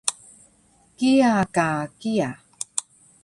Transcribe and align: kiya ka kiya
kiya 0.97 1.33
ka 1.55 1.69
kiya 1.99 2.29